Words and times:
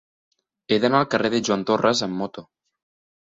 He 0.69 0.77
d'anar 0.85 1.01
al 1.03 1.09
carrer 1.11 1.29
de 1.35 1.41
Joan 1.49 1.65
Torras 1.71 2.01
amb 2.09 2.17
moto. 2.23 2.45